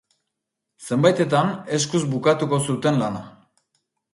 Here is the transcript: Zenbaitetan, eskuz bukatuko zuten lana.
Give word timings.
Zenbaitetan, 0.95 1.53
eskuz 1.79 2.01
bukatuko 2.15 2.61
zuten 2.71 2.99
lana. 3.03 3.25